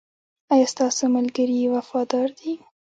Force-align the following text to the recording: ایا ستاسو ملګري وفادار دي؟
ایا 0.53 0.65
ستاسو 0.73 1.03
ملګري 1.15 1.59
وفادار 1.75 2.27
دي؟ 2.39 2.53